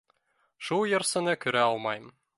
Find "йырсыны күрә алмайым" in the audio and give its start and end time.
0.95-2.13